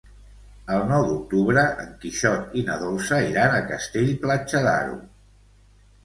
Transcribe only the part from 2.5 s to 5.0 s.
i na Dolça iran a Castell-Platja d'Aro.